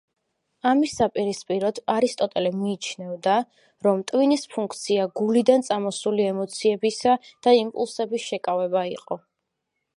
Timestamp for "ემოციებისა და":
6.33-7.57